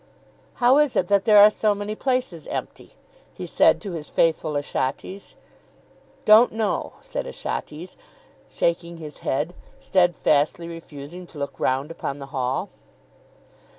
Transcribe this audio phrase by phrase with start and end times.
[0.55, 2.95] "How is it that there are so many places empty?"
[3.35, 5.35] he said to his faithful Achates.
[6.25, 7.97] "Don't know," said Achates,
[8.49, 12.69] shaking his head, steadfastly refusing to look round upon the hall.